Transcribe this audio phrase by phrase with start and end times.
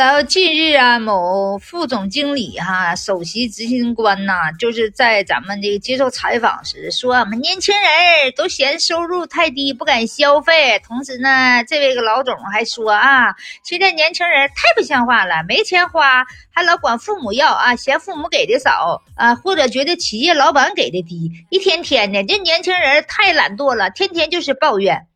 [0.00, 10.80] Hello，近日啊，某副总经理哈、首席执行官呐、就是在咱们这个接受采访时说，我们年轻人都嫌收入太低，不敢消费。
[10.86, 13.34] 同时呢，这位个老总还说啊，
[13.64, 16.24] 现在年轻人太不像话了，没钱花
[16.54, 25.08] 还老管父母要啊，嫌父母给的少啊，或者觉得企业老板给的低，一天天的，这年轻人太懒惰了，天天就是抱怨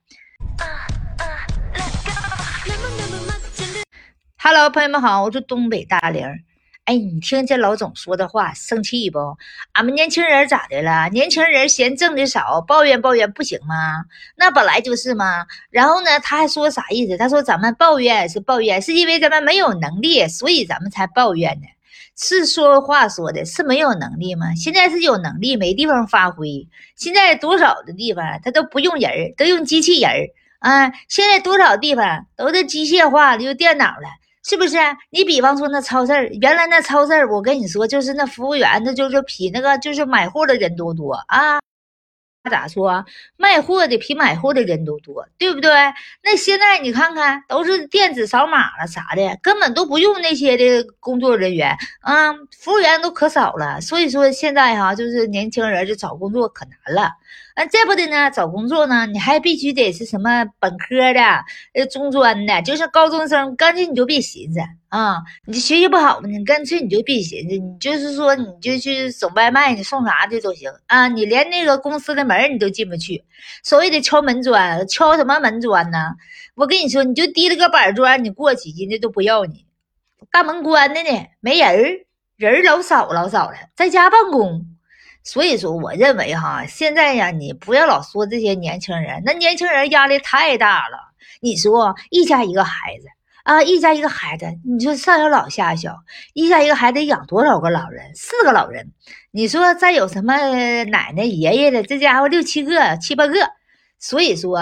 [0.58, 0.90] 啊。
[4.44, 6.26] Hello，朋友们好，我是东北大玲。
[6.84, 9.36] 哎，你听这老总说的话，生气不？
[9.70, 11.08] 俺们年轻人咋的了？
[11.10, 14.02] 年轻人嫌挣的少，抱怨抱怨不行吗？
[14.34, 15.46] 那本来就是嘛。
[15.70, 17.16] 然后呢，他还说啥意思？
[17.16, 21.68] 他说咱们抱怨是抱怨，是因为咱们没有能力，所以咱们才抱怨呢。
[22.16, 24.56] 是说话说的，是没有能力吗？
[24.56, 26.66] 现在是有能力，没地方发挥。
[26.96, 30.26] 现在多少的地方他都不用人，都用机器人儿
[30.58, 30.92] 啊。
[31.06, 34.08] 现在多少地方都是机械化了，用电脑了。
[34.44, 34.76] 是不是？
[35.10, 41.60] 你比方说那超市儿，原来那超市儿，我跟你说，就是那服务员，那就是比那个就是买货的人都多啊。
[42.44, 43.04] 他咋说？
[43.36, 45.70] 卖货的比买货的人都多，对不对？
[46.24, 53.80] 那现在你看看，都是电子扫码了啥的，根本都不用那些的工作人员啊，服务员都可少了。
[53.80, 57.12] 所以说现在哈，就是年轻人就找工作可难了。
[57.54, 61.20] 啊，再不的呢，找工作呢，你还必须得是什么本科的，
[61.74, 65.16] 呃，中专的，就是高中生，干脆你就别寻思啊！
[65.46, 71.08] 你学习不好呢，干脆你就别寻思，你就是说你就去送外卖，你送啥的都行啊！
[71.08, 73.22] 你连那个公司的门你都进不去，
[73.62, 75.98] 所谓的敲门砖，敲什么门砖呢？
[76.54, 79.66] 我跟你说，你就提了个板砖，你过去人家都不要你，
[80.30, 82.06] 大门关的呢，没人儿，
[82.38, 84.71] 人老少老少了，在家办公。
[85.24, 90.98] 所以说，我认为哈，现在呀，你不要老说这些年轻人，那年轻人压力太大了。
[91.40, 93.06] 你说一家一个孩子
[93.44, 95.96] 啊，一家一个孩子，你说上有老下小，
[96.34, 98.14] 一家一个孩子养多少个老人？
[98.14, 98.92] 四个老人，
[99.30, 100.34] 你说再有什么
[100.84, 103.34] 奶奶爷爷的，这家伙六七个、七八个。
[103.98, 104.60] 所以说，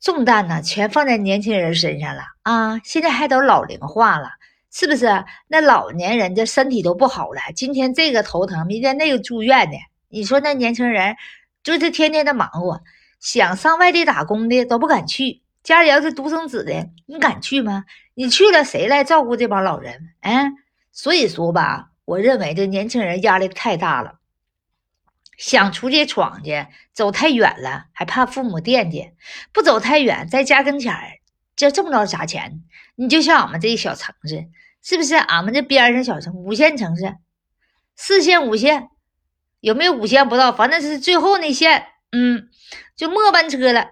[0.00, 2.80] 重担呢全放在年轻人身上了啊！
[2.84, 4.30] 现在还都老龄化了。
[4.72, 5.06] 是不是？
[5.48, 9.76] 那老年人这身体都不好了，今天这个头疼，明天那个住院的。
[10.08, 11.16] 你说那年轻人
[11.62, 12.80] 就是天天的忙活，
[13.18, 15.42] 想上外地打工的都不敢去。
[15.62, 17.84] 家里要是独生子的，你敢去吗？
[18.14, 20.10] 你去了，谁来照顾这帮老人？
[20.20, 20.54] 嗯，
[20.92, 24.20] 所以说吧，我认为这年轻人压力太大了，
[25.36, 29.12] 想出去闯去，走太远了，还怕父母惦记；
[29.52, 31.18] 不走太远，在家跟前儿，
[31.56, 32.62] 这挣不着啥钱。
[32.96, 34.48] 你就像俺们这一小城市。
[34.82, 37.14] 是不是俺们这边上小城五线城市，
[37.96, 38.88] 四线五线
[39.60, 42.48] 有没有五线不知道，反正是最后那线，嗯，
[42.96, 43.86] 就末班车了。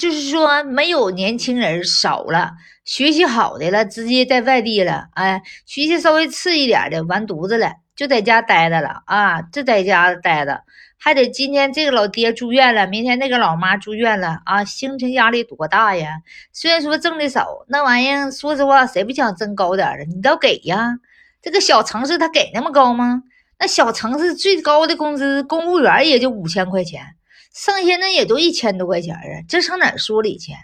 [0.00, 2.52] 就是说没有年轻人少了，
[2.82, 10.64] 学习好的了，直接在外地了，哎，学习稍微次一点的完犊子了，就在家待着了啊，就在家待着，
[10.98, 16.08] 还得今天这个老爹住院了，明天那个老妈住院了啊，精神压力多大呀！
[16.52, 20.04] 虽然说挣的少，那玩意儿说实话，谁不想挣高点儿的？
[20.06, 20.98] 你都给呀！
[21.40, 23.22] 这个小城市他给那么高吗？
[23.60, 27.06] 那小城市最高的工资，公务员也就五千块钱。
[27.54, 30.54] 剩下那也都一千多块钱啊，这上哪儿说理去？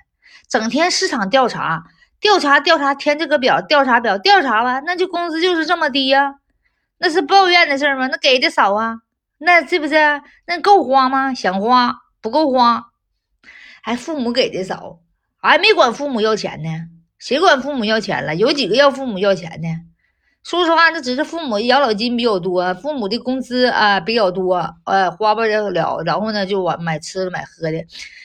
[0.48, 1.84] 整天市场调查，
[2.20, 6.34] 调查调查，填这个表，调查表，调查吧，那就工资就是这么低呀？
[6.98, 8.06] 那是抱怨的事儿吗？
[8.08, 8.96] 那给的少啊？
[9.38, 9.94] 那是不是？
[10.46, 11.32] 那够花吗？
[11.32, 12.86] 想花不够花，
[13.82, 14.98] 还父母给的少，
[15.40, 16.68] 还没管父母要钱呢？
[17.18, 18.34] 谁管父母要钱了？
[18.34, 19.68] 有几个要父母要钱的？
[20.44, 27.84] 说实话，那只是父母养老金比较多，父母的工资啊比较多，呃，花不了，然后呢就往买吃的买喝的。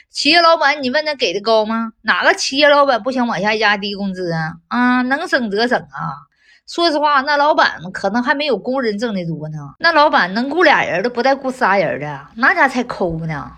[0.09, 1.91] 企业老板，你问他给的高吗？
[2.01, 4.53] 哪个企业老板不想往下压低工资啊？
[4.67, 6.29] 啊，能省则省啊。
[6.66, 9.57] 说实话，那老板可能还没有工人挣的多呢。
[9.79, 13.51] 那老板能雇俩人都不带雇仨人的，那家才抠呢。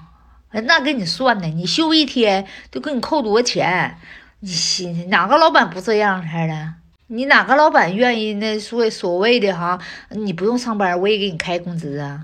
[0.52, 3.98] 那给你算呢，你休一天都给你扣多少钱？
[4.40, 6.74] 你心思哪个老板不这样儿的？
[7.08, 9.80] 你哪个老板愿意那说所谓的哈？
[10.10, 12.22] 你不用上班，我也给你开工资啊，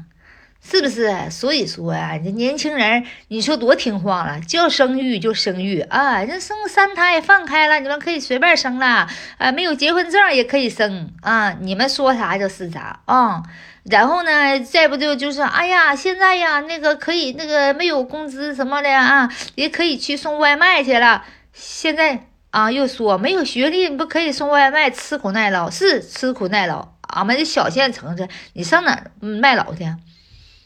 [0.63, 1.29] 是不是？
[1.29, 13.43] 所以说呀，这年轻人，你说多听话了，叫生育就生育啊，这生三胎放开了，你们可以随便生了啊，没有结婚证也可以生啊，你们说啥就是啥啊。
[13.83, 21.23] 然后呢，再不就就是，哎呀，现在呀，那个可以那个没有工资什么的啊，也可以去送外卖去了。
[21.53, 22.27] 现在。
[22.51, 26.95] 啊，又说没有学历，你不可以送外卖，吃苦耐劳是吃苦耐劳。
[27.03, 29.85] 俺们这小县城这，你上哪儿卖劳去？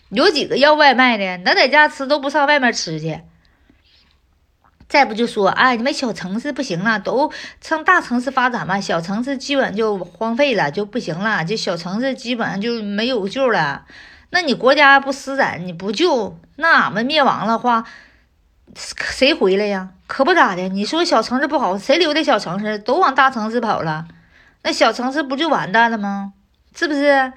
[0.09, 1.37] 有几个要外卖的？
[1.37, 3.21] 能在家吃都不上外面吃去。
[4.87, 13.85] 再不就说，哎，你们小城市不行了，都上大城市发展嘛，小城市基本就荒废了，就不行了，这小城市基本上就没有救了。
[14.29, 17.83] 那你国家不施展，你不救，那俺们灭亡的话，
[18.75, 19.89] 谁回来呀？
[20.05, 20.69] 可不咋的。
[20.69, 22.77] 你说小城市不好，谁留在小城市？
[22.77, 24.05] 都往大城市跑了，
[24.61, 26.33] 那小城市不就完蛋了吗？
[26.75, 27.33] 是不是？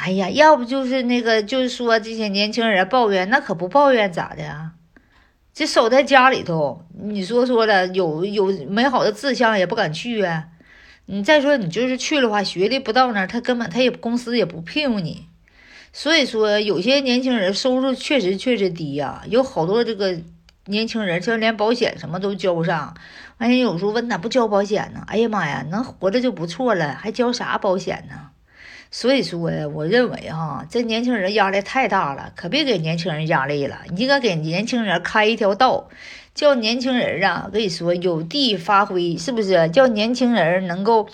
[0.00, 4.72] 哎呀，要不就是那个，就是说这些年轻人抱怨，那可不抱怨咋的啊？
[5.52, 10.46] 这守在家里头，你说说的，有有美好的志向也不敢去啊。
[11.06, 15.26] 你再说你就是去的话，学历不到那儿，他根本他也公司也不聘用你。
[15.92, 20.16] 所以说，有些年轻人收入确实确实低呀，有好多这个
[20.66, 22.94] 年轻人，就连保险什么都交不上。
[23.38, 25.02] 完人有时候问咋不交保险呢？
[25.08, 28.30] 哎呀妈呀，能活着就不错了，还交啥保险呢？
[28.90, 33.80] 所以说呀，我认为哈，这年轻人压力太大了，可别给年轻人压力了。
[33.90, 35.88] 你应该给年轻人开一条道，
[36.34, 39.68] 叫年轻人啊，跟你说有地发挥，是不是？
[39.68, 41.08] 叫年轻人能够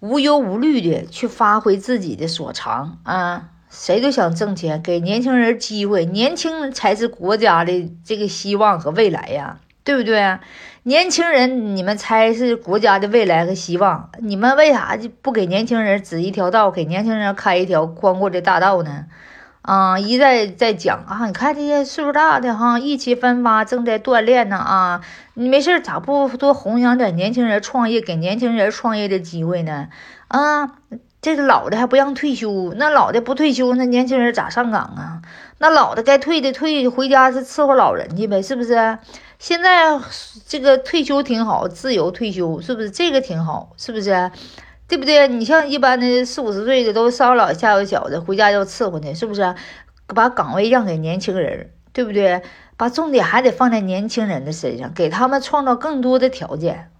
[0.00, 3.50] 无忧无虑的去发挥自己的所长啊！
[3.70, 10.38] 谁都想挣钱，给年轻人机会，年轻才是国家的这个希望和未来呀，对不对？
[10.84, 14.10] 年轻人，你们才是国家的未来和希望。
[14.20, 19.06] 你们为啥就不给年轻人指一条道，给年轻人开一条宽阔的大道呢？
[19.62, 25.02] 啊，一再再讲啊，你看这些岁数大的哈，意气风发，正在锻炼呢啊，
[25.34, 29.88] 你没事咋不多弘扬点年轻人创业，给年轻人创业的机会呢？
[30.28, 30.76] 啊，
[31.22, 35.20] 这个老的还不让退休，那老的不退休，那年轻人咋上岗啊？
[35.58, 38.98] 那老的该退的退，回家是伺候老人去呗，是不是？
[39.38, 40.00] 现在
[40.46, 42.90] 这个退休挺好，自由退休是不是？
[42.90, 44.30] 这个挺好，是不是？
[44.88, 45.28] 对不对？
[45.28, 49.54] 你像一般的四五十岁的都上有老下有小的，回家要伺候呢，是不是？
[50.06, 52.42] 把岗位让给年轻人，对不对？
[52.76, 56.90] 把重点还得放在年轻人的身上，给他们创造更多的条件。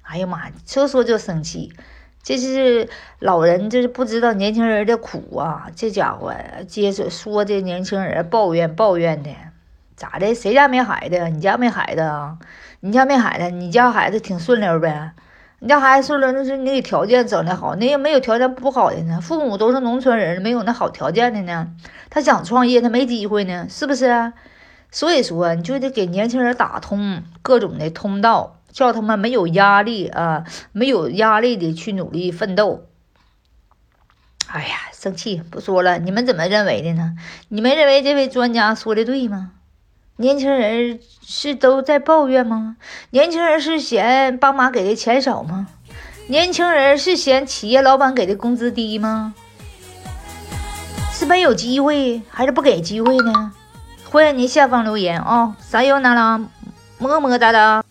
[0.00, 1.72] 哎呀妈，说说就生气，
[2.22, 2.88] 这是
[3.18, 5.66] 老人，这是不知道年轻人的苦啊！
[5.74, 6.32] 这家伙
[6.68, 9.30] 接着说这年轻人抱怨抱怨的。
[9.96, 10.32] 咋的？
[10.32, 11.28] 谁家没孩子？
[11.30, 12.38] 你家没孩子啊？
[12.80, 13.50] 你家没孩子？
[13.50, 15.12] 你家孩子挺顺溜呗？
[15.58, 17.74] 你家孩子顺溜，那是你给条件整的好。
[17.74, 19.20] 那也没有条件不好的呢。
[19.20, 21.68] 父母都是农村人，没有那好条件的呢。
[22.08, 24.32] 他想创业，他没机会呢，是不是？
[24.90, 32.86] 所以说，你就得给年轻人打通各种的通道，叫他们没有压力啊，没有压力的去努力奋斗。
[34.48, 35.98] 哎呀，生气不说了。
[35.98, 37.14] 你们怎么认为的呢？
[37.48, 39.52] 你们认为这位专家说的对吗？
[40.16, 42.76] 年轻人是都在抱怨吗？
[43.10, 45.68] 年轻人是嫌爸妈给的钱少吗？
[46.28, 49.34] 年轻人是嫌企业老板给的工资低吗？
[51.12, 53.52] 是没有机会，还是不给机会呢？
[54.04, 55.56] 欢迎您下方留言啊！
[55.60, 56.38] 撒有那拉，
[56.98, 57.82] 么么哒哒。